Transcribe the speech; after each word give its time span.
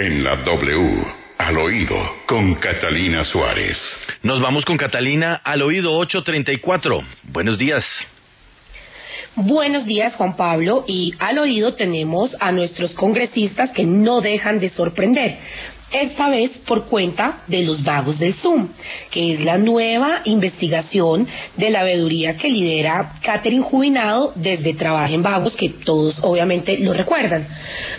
En 0.00 0.22
la 0.22 0.36
W, 0.36 1.04
al 1.38 1.58
oído, 1.58 1.96
con 2.28 2.54
Catalina 2.54 3.24
Suárez. 3.24 3.76
Nos 4.22 4.40
vamos 4.40 4.64
con 4.64 4.76
Catalina 4.76 5.40
al 5.42 5.60
oído 5.60 5.92
834. 5.96 7.02
Buenos 7.24 7.58
días. 7.58 7.84
Buenos 9.34 9.86
días, 9.86 10.14
Juan 10.14 10.36
Pablo. 10.36 10.84
Y 10.86 11.14
al 11.18 11.38
oído 11.38 11.74
tenemos 11.74 12.36
a 12.38 12.52
nuestros 12.52 12.94
congresistas 12.94 13.70
que 13.70 13.86
no 13.86 14.20
dejan 14.20 14.60
de 14.60 14.68
sorprender. 14.68 15.38
Esta 15.90 16.28
vez 16.28 16.50
por 16.66 16.84
cuenta 16.84 17.44
de 17.46 17.62
los 17.62 17.82
vagos 17.82 18.18
del 18.18 18.34
Zoom, 18.34 18.68
que 19.10 19.32
es 19.32 19.40
la 19.40 19.56
nueva 19.56 20.20
investigación 20.24 21.26
de 21.56 21.70
la 21.70 21.82
veeduría 21.82 22.36
que 22.36 22.50
lidera 22.50 23.14
Catherine 23.22 23.62
Jubinado 23.62 24.32
desde 24.34 24.74
Trabajo 24.74 25.14
en 25.14 25.22
Vagos, 25.22 25.56
que 25.56 25.70
todos 25.70 26.18
obviamente 26.22 26.76
lo 26.78 26.92
recuerdan. 26.92 27.48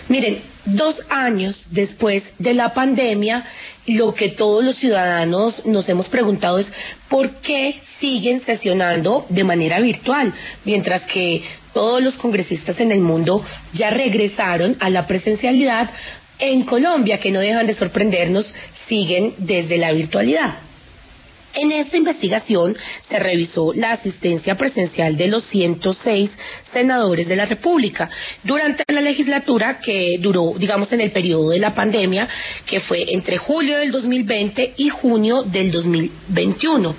Miren, 0.08 0.40
dos 0.66 0.96
años 1.08 1.66
después 1.70 2.22
de 2.38 2.54
la 2.54 2.72
pandemia, 2.72 3.44
lo 3.86 4.14
que 4.14 4.30
todos 4.30 4.64
los 4.64 4.76
ciudadanos 4.76 5.66
nos 5.66 5.88
hemos 5.88 6.08
preguntado 6.08 6.58
es 6.58 6.72
por 7.08 7.40
qué 7.40 7.80
siguen 7.98 8.40
sesionando 8.40 9.26
de 9.30 9.42
manera 9.42 9.80
virtual, 9.80 10.32
mientras 10.64 11.02
que 11.06 11.42
todos 11.72 12.02
los 12.02 12.16
congresistas 12.16 12.78
en 12.80 12.92
el 12.92 13.00
mundo 13.00 13.44
ya 13.72 13.90
regresaron 13.90 14.76
a 14.80 14.90
la 14.90 15.06
presencialidad 15.06 15.90
en 16.40 16.62
Colombia, 16.62 17.18
que 17.18 17.30
no 17.30 17.40
dejan 17.40 17.66
de 17.66 17.74
sorprendernos, 17.74 18.52
siguen 18.88 19.34
desde 19.38 19.78
la 19.78 19.92
virtualidad. 19.92 20.70
En 21.52 21.72
esta 21.72 21.96
investigación 21.96 22.76
se 23.08 23.18
revisó 23.18 23.72
la 23.74 23.92
asistencia 23.92 24.54
presencial 24.54 25.16
de 25.16 25.26
los 25.26 25.44
106 25.46 26.30
senadores 26.72 27.26
de 27.26 27.34
la 27.34 27.44
República 27.44 28.08
durante 28.44 28.84
la 28.86 29.00
legislatura 29.00 29.80
que 29.80 30.18
duró, 30.20 30.54
digamos, 30.56 30.92
en 30.92 31.00
el 31.00 31.10
periodo 31.10 31.50
de 31.50 31.58
la 31.58 31.74
pandemia, 31.74 32.28
que 32.66 32.78
fue 32.80 33.04
entre 33.12 33.38
julio 33.38 33.78
del 33.78 33.90
2020 33.90 34.74
y 34.76 34.90
junio 34.90 35.42
del 35.42 35.72
2021. 35.72 36.94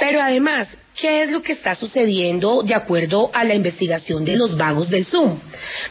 Pero 0.00 0.20
además, 0.20 0.68
¿Qué 0.96 1.24
es 1.24 1.30
lo 1.30 1.42
que 1.42 1.52
está 1.52 1.74
sucediendo 1.74 2.62
de 2.62 2.74
acuerdo 2.74 3.30
a 3.34 3.44
la 3.44 3.54
investigación 3.54 4.24
de 4.24 4.34
los 4.34 4.56
vagos 4.56 4.88
del 4.88 5.04
Zoom? 5.04 5.38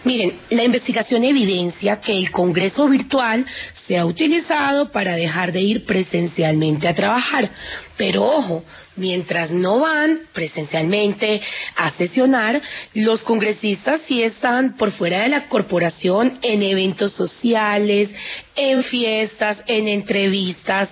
Miren, 0.04 0.40
la 0.50 0.64
investigación 0.64 1.24
evidencia 1.24 2.00
que 2.00 2.18
el 2.18 2.32
Congreso 2.32 2.88
virtual 2.88 3.46
se 3.86 4.00
ha 4.00 4.06
utilizado 4.06 4.92
para 4.92 5.16
dejar 5.16 5.52
de 5.52 5.62
ir 5.62 5.86
presencialmente 5.86 6.88
a 6.88 6.96
trabajar. 6.96 7.52
Pero 7.98 8.24
ojo, 8.24 8.64
mientras 8.96 9.52
no 9.52 9.82
van 9.82 10.22
presencialmente 10.34 11.40
a 11.76 11.92
sesionar, 11.92 12.60
los 12.96 13.22
congresistas 13.24 14.02
sí 14.08 14.24
están 14.24 14.76
por 14.76 14.92
fuera 14.92 15.22
de 15.22 15.30
la 15.30 15.48
corporación 15.48 16.40
en 16.42 16.64
eventos 16.64 17.12
sociales, 17.12 18.10
en 18.56 18.82
fiestas, 18.82 19.64
en 19.68 19.88
entrevistas, 19.88 20.90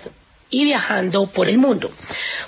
y 0.50 0.64
viajando 0.64 1.26
por 1.26 1.48
el 1.48 1.58
mundo. 1.58 1.90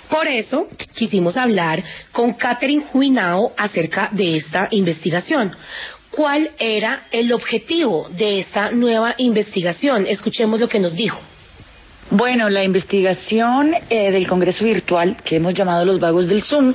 Por 0.08 0.28
eso 0.28 0.68
quisimos 0.94 1.36
hablar 1.36 1.82
con 2.12 2.34
Catherine 2.34 2.84
Juinao 2.84 3.52
acerca 3.56 4.10
de 4.12 4.36
esta 4.36 4.68
investigación. 4.70 5.52
¿Cuál 6.10 6.50
era 6.58 7.08
el 7.10 7.32
objetivo 7.32 8.08
de 8.10 8.40
esta 8.40 8.70
nueva 8.70 9.14
investigación? 9.18 10.06
Escuchemos 10.06 10.60
lo 10.60 10.68
que 10.68 10.78
nos 10.78 10.94
dijo. 10.94 11.20
Bueno, 12.10 12.48
la 12.48 12.62
investigación 12.62 13.74
eh, 13.90 14.12
del 14.12 14.28
Congreso 14.28 14.64
Virtual, 14.64 15.16
que 15.24 15.36
hemos 15.36 15.54
llamado 15.54 15.84
Los 15.84 15.98
Vagos 15.98 16.28
del 16.28 16.42
Zoom, 16.42 16.74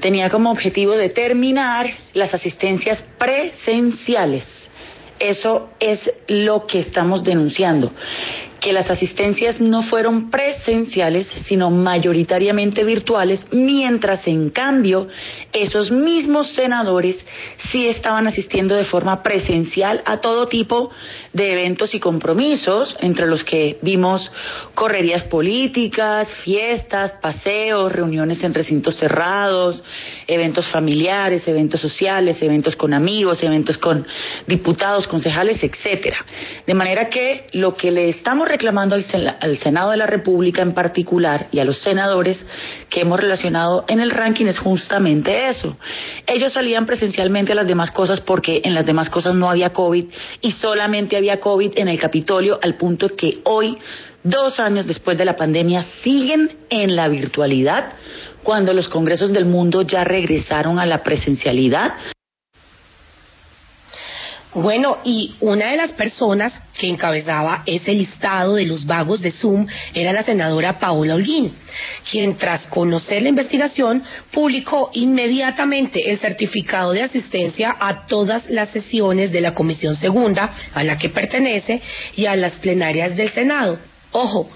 tenía 0.00 0.28
como 0.28 0.50
objetivo 0.50 0.92
determinar 0.92 1.88
las 2.12 2.34
asistencias 2.34 3.02
presenciales. 3.18 4.44
Eso 5.18 5.70
es 5.80 5.98
lo 6.28 6.66
que 6.66 6.80
estamos 6.80 7.24
denunciando 7.24 7.90
que 8.60 8.72
las 8.72 8.90
asistencias 8.90 9.60
no 9.60 9.82
fueron 9.82 10.30
presenciales, 10.30 11.26
sino 11.46 11.70
mayoritariamente 11.70 12.84
virtuales, 12.84 13.46
mientras 13.50 14.26
en 14.26 14.50
cambio 14.50 15.08
esos 15.52 15.90
mismos 15.90 16.52
senadores 16.52 17.18
sí 17.70 17.86
estaban 17.88 18.26
asistiendo 18.26 18.74
de 18.74 18.84
forma 18.84 19.22
presencial 19.22 20.02
a 20.04 20.18
todo 20.18 20.48
tipo 20.48 20.90
de 21.32 21.52
eventos 21.52 21.94
y 21.94 22.00
compromisos, 22.00 22.96
entre 23.00 23.26
los 23.26 23.44
que 23.44 23.78
vimos 23.82 24.30
correrías 24.74 25.24
políticas, 25.24 26.28
fiestas, 26.44 27.12
paseos, 27.20 27.92
reuniones 27.92 28.42
en 28.42 28.54
recintos 28.54 28.96
cerrados, 28.96 29.82
eventos 30.26 30.68
familiares, 30.68 31.46
eventos 31.46 31.80
sociales, 31.80 32.42
eventos 32.42 32.76
con 32.76 32.94
amigos, 32.94 33.42
eventos 33.42 33.78
con 33.78 34.06
diputados, 34.46 35.06
concejales, 35.06 35.62
etcétera. 35.62 36.24
De 36.66 36.74
manera 36.74 37.08
que 37.08 37.46
lo 37.52 37.74
que 37.74 37.90
le 37.90 38.08
estamos 38.08 38.48
reclamando 38.56 38.94
al, 38.94 39.58
Senado 39.58 39.90
de 39.90 39.98
la 39.98 40.06
República 40.06 40.62
en 40.62 40.72
particular 40.72 41.48
y 41.52 41.58
a 41.58 41.64
los 41.64 41.78
senadores 41.80 42.42
que 42.88 43.02
hemos 43.02 43.20
relacionado 43.20 43.84
en 43.86 44.00
el 44.00 44.10
ranking 44.10 44.46
es 44.46 44.58
justamente 44.58 45.48
eso. 45.48 45.76
Ellos 46.26 46.54
salían 46.54 46.86
presencialmente 46.86 47.52
a 47.52 47.54
las 47.54 47.66
demás 47.66 47.90
cosas 47.90 48.22
porque 48.22 48.62
en 48.64 48.74
las 48.74 48.86
demás 48.86 49.10
cosas 49.10 49.34
no 49.34 49.50
había 49.50 49.74
COVID 49.74 50.06
y 50.40 50.52
solamente 50.52 51.18
había 51.18 51.38
COVID 51.38 51.72
en 51.76 51.88
el 51.88 52.00
Capitolio 52.00 52.58
al 52.62 52.76
punto 52.76 53.08
que 53.14 53.40
hoy, 53.44 53.76
dos 54.22 54.58
años 54.58 54.86
después 54.86 55.18
de 55.18 55.26
la 55.26 55.36
pandemia, 55.36 55.84
siguen 56.02 56.56
en 56.70 56.96
la 56.96 57.08
virtualidad 57.08 57.92
cuando 58.42 58.72
los 58.72 58.88
congresos 58.88 59.32
del 59.32 59.44
mundo 59.44 59.82
ya 59.82 60.02
regresaron 60.02 60.78
a 60.78 60.86
la 60.86 61.02
presencialidad. 61.02 61.92
Bueno, 64.56 64.96
y 65.04 65.34
una 65.40 65.70
de 65.70 65.76
las 65.76 65.92
personas 65.92 66.50
que 66.78 66.88
encabezaba 66.88 67.62
ese 67.66 67.92
listado 67.92 68.54
de 68.54 68.64
los 68.64 68.86
vagos 68.86 69.20
de 69.20 69.30
Zoom 69.30 69.66
era 69.92 70.14
la 70.14 70.22
senadora 70.22 70.78
Paola 70.78 71.14
Holguín, 71.14 71.52
quien 72.10 72.38
tras 72.38 72.66
conocer 72.68 73.20
la 73.20 73.28
investigación 73.28 74.02
publicó 74.30 74.88
inmediatamente 74.94 76.10
el 76.10 76.18
certificado 76.20 76.92
de 76.92 77.02
asistencia 77.02 77.76
a 77.78 78.06
todas 78.06 78.48
las 78.48 78.70
sesiones 78.70 79.30
de 79.30 79.42
la 79.42 79.52
Comisión 79.52 79.94
Segunda, 79.94 80.50
a 80.72 80.82
la 80.82 80.96
que 80.96 81.10
pertenece, 81.10 81.82
y 82.14 82.24
a 82.24 82.34
las 82.34 82.52
plenarias 82.52 83.14
del 83.14 83.30
Senado. 83.32 83.78
Ojo, 84.18 84.48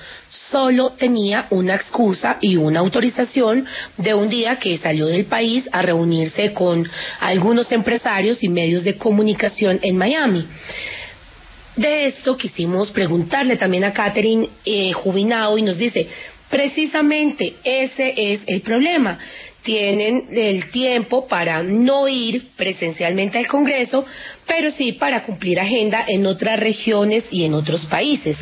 solo 0.51 0.93
tenía 0.93 1.47
una 1.51 1.75
excusa 1.75 2.39
y 2.41 2.57
una 2.57 2.81
autorización 2.81 3.67
de 3.99 4.15
un 4.15 4.31
día 4.31 4.57
que 4.57 4.79
salió 4.79 5.05
del 5.05 5.27
país 5.27 5.69
a 5.71 5.83
reunirse 5.83 6.55
con 6.55 6.89
algunos 7.21 7.71
empresarios 7.71 8.43
y 8.43 8.49
medios 8.49 8.85
de 8.85 8.97
comunicación 8.97 9.79
en 9.83 9.99
Miami. 9.99 10.47
De 11.77 12.07
esto 12.07 12.39
quisimos 12.39 12.91
preguntarle 12.91 13.57
también 13.57 13.85
a 13.85 13.93
Catherine 13.93 14.49
eh, 14.65 14.93
Jubinao 14.95 15.59
y 15.59 15.63
nos 15.63 15.77
dice, 15.77 16.09
precisamente 16.49 17.57
ese 17.63 18.15
es 18.17 18.41
el 18.47 18.63
problema. 18.63 19.19
Tienen 19.63 20.29
el 20.33 20.71
tiempo 20.71 21.29
para 21.29 21.63
no 21.63 22.09
ir 22.09 22.53
presencialmente 22.57 23.37
al 23.37 23.47
Congreso, 23.47 24.07
pero 24.47 24.71
sí 24.71 24.93
para 24.93 25.23
cumplir 25.23 25.61
agenda 25.61 26.03
en 26.09 26.25
otras 26.25 26.59
regiones 26.59 27.25
y 27.31 27.45
en 27.45 27.53
otros 27.53 27.85
países. 27.85 28.39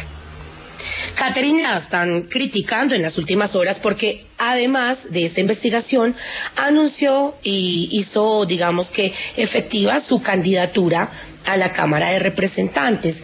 Catherine 1.18 1.62
la 1.62 1.78
están 1.78 2.22
criticando 2.22 2.94
en 2.94 3.02
las 3.02 3.18
últimas 3.18 3.52
horas 3.56 3.80
porque 3.80 4.26
además 4.38 4.98
de 5.10 5.26
esta 5.26 5.40
investigación 5.40 6.14
anunció 6.54 7.34
y 7.42 7.88
hizo, 7.90 8.46
digamos 8.46 8.88
que, 8.92 9.12
efectiva 9.36 10.00
su 10.00 10.22
candidatura 10.22 11.10
a 11.44 11.56
la 11.56 11.72
Cámara 11.72 12.10
de 12.10 12.20
Representantes. 12.20 13.16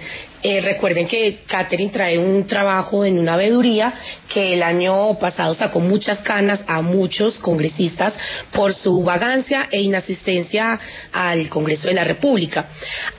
Eh, 0.43 0.61
recuerden 0.61 1.07
que 1.07 1.39
Catherine 1.47 1.93
trae 1.93 2.19
un 2.19 2.47
trabajo 2.47 3.05
en 3.05 3.19
una 3.19 3.37
veeduría 3.37 3.95
que 4.29 4.55
el 4.55 4.63
año 4.63 5.17
pasado 5.19 5.55
sacó 5.55 5.79
muchas 5.79 6.19
canas 6.19 6.61
a 6.67 6.83
muchos 6.83 7.39
congresistas 7.39 8.13
por 8.53 8.75
su 8.75 9.05
vagancia 9.05 9.69
e 9.71 9.81
inasistencia 9.81 10.79
al 11.13 11.49
Congreso 11.49 11.89
de 11.89 11.95
la 11.95 12.05
República. 12.05 12.67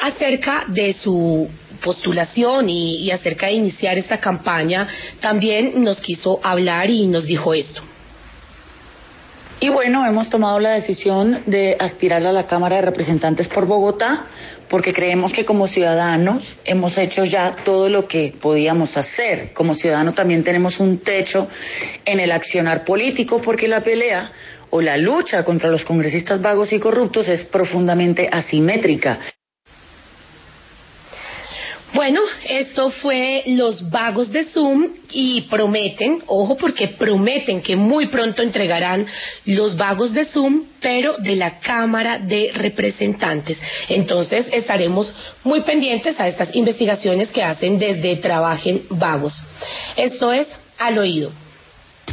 Acerca 0.01 0.65
de 0.67 0.93
su 0.93 1.49
postulación 1.83 2.69
y, 2.69 2.97
y 2.97 3.11
acerca 3.11 3.47
de 3.47 3.53
iniciar 3.53 3.97
esta 3.97 4.19
campaña, 4.19 4.87
también 5.19 5.83
nos 5.83 5.99
quiso 6.01 6.39
hablar 6.43 6.89
y 6.89 7.07
nos 7.07 7.25
dijo 7.25 7.53
esto. 7.53 7.81
Y 9.61 9.69
bueno, 9.69 10.05
hemos 10.05 10.29
tomado 10.29 10.59
la 10.59 10.71
decisión 10.71 11.43
de 11.45 11.77
aspirar 11.79 12.25
a 12.25 12.33
la 12.33 12.45
Cámara 12.45 12.75
de 12.75 12.81
Representantes 12.81 13.47
por 13.47 13.65
Bogotá 13.65 14.27
porque 14.69 14.93
creemos 14.93 15.31
que 15.31 15.45
como 15.45 15.67
ciudadanos 15.67 16.57
hemos 16.65 16.97
hecho 16.97 17.23
ya 17.23 17.55
todo 17.63 17.87
lo 17.87 18.05
que 18.05 18.33
podíamos 18.41 18.97
hacer. 18.97 19.53
Como 19.53 19.73
ciudadanos 19.73 20.13
también 20.13 20.43
tenemos 20.43 20.79
un 20.81 20.97
techo 20.97 21.47
en 22.03 22.19
el 22.19 22.33
accionar 22.33 22.83
político 22.83 23.39
porque 23.41 23.69
la 23.69 23.81
pelea 23.81 24.31
o 24.71 24.81
la 24.81 24.97
lucha 24.97 25.45
contra 25.45 25.69
los 25.69 25.85
congresistas 25.85 26.41
vagos 26.41 26.73
y 26.73 26.79
corruptos 26.79 27.29
es 27.29 27.43
profundamente 27.43 28.27
asimétrica. 28.29 29.19
Bueno, 31.95 32.19
esto 32.49 32.89
fue 32.89 33.43
los 33.45 33.89
vagos 33.89 34.29
de 34.29 34.43
Zoom 34.43 34.89
y 35.13 35.43
prometen, 35.43 36.21
ojo 36.27 36.57
porque 36.57 36.89
prometen 36.89 37.61
que 37.61 37.77
muy 37.77 38.07
pronto 38.07 38.41
entregarán 38.41 39.07
los 39.45 39.77
vagos 39.77 40.13
de 40.13 40.25
Zoom, 40.25 40.65
pero 40.81 41.15
de 41.19 41.37
la 41.37 41.59
Cámara 41.61 42.19
de 42.19 42.51
Representantes. 42.53 43.57
Entonces 43.87 44.45
estaremos 44.51 45.15
muy 45.45 45.61
pendientes 45.61 46.19
a 46.19 46.27
estas 46.27 46.53
investigaciones 46.53 47.31
que 47.31 47.41
hacen 47.41 47.79
desde 47.79 48.17
Trabajen 48.17 48.81
Vagos. 48.89 49.33
Esto 49.95 50.33
es 50.33 50.49
al 50.77 50.97
oído. 50.97 51.44